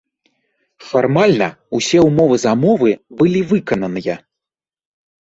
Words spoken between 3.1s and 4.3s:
былі выкананыя.